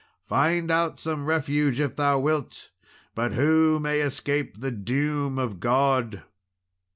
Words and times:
Find 0.27 0.71
out 0.71 0.99
some 0.99 1.25
refuge, 1.27 1.79
if 1.79 1.95
thou 1.95 2.17
wilt! 2.17 2.71
but 3.13 3.33
who 3.33 3.79
may 3.79 4.01
escape 4.01 4.59
the 4.59 4.71
doom 4.71 5.37
of 5.37 5.59
God?" 5.59 6.23